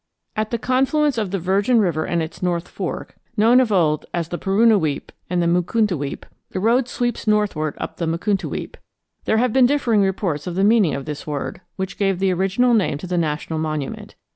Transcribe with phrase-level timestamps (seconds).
[0.35, 4.29] At the confluence of the Virgin River and its North Fork, known of old as
[4.29, 8.77] the Parunuweap and the Mukuntuweap, the road sweeps northward up the Mukuntuweap.
[9.25, 12.73] There have been differing reports of the meaning of this word, which gave the original
[12.73, 14.15] name to the national monument.